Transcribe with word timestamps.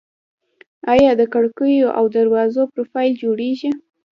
آیا 0.93 1.11
د 1.19 1.21
کړکیو 1.33 1.87
او 1.97 2.05
دروازو 2.15 2.63
پروفیل 2.73 3.13
جوړیږي؟ 3.23 3.71